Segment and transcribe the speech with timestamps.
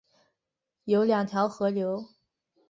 [0.85, 2.07] 有二条河流